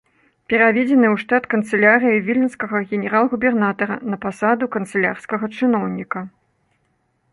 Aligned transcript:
Пераведзены 0.51 1.07
ў 1.13 1.21
штат 1.23 1.43
канцылярыі 1.51 2.23
віленскага 2.29 2.81
генерал-губернатара 2.93 3.95
на 4.15 4.19
пасаду 4.25 4.65
канцылярскага 4.77 5.45
чыноўніка. 5.61 6.19